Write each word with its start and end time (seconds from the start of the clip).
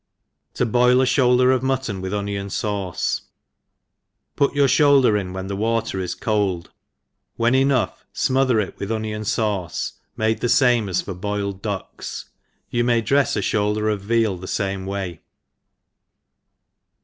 7i 0.55 0.71
boil 0.71 0.99
n 0.99 1.05
Shoulder 1.05 1.55
.^/^ 1.05 1.55
Muttqn 1.61 2.01
"Wifb 2.01 2.11
Onion 2.11 2.49
Sauce. 2.49 3.21
PUT 4.35 4.51
ydur 4.55 4.63
fhoulder 4.65 5.21
in 5.21 5.31
when 5.31 5.45
the 5.45 5.55
water 5.55 5.99
is 5.99 6.15
cold, 6.15 6.71
when 7.35 7.53
enough 7.53 8.03
fmother 8.11 8.59
it 8.67 8.79
with 8.79 8.89
ohion 8.89 9.21
fabce, 9.21 9.91
made 10.17 10.39
the 10.41 10.49
fame 10.49 10.89
as 10.89 11.03
for 11.03 11.13
boiled 11.13 11.61
ducks.— 11.61 12.31
You 12.71 12.83
may 12.83 13.03
drefs 13.03 13.35
a 13.35 13.41
fhouldefof 13.41 13.99
veal 13.99 14.37
the 14.37 14.47
fame 14.47 14.87
way. 14.87 15.21